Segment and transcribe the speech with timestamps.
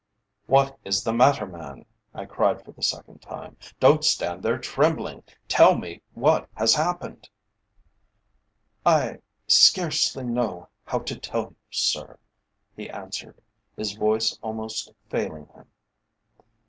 [0.47, 3.55] "What is the matter, man?" I cried for the second time.
[3.79, 5.21] "Don't stand there trembling.
[5.47, 7.29] Tell me what has happened."
[8.83, 12.17] "I scarcely know how to tell you, sir,"
[12.75, 13.39] he answered,
[13.77, 15.67] his voice almost failing him.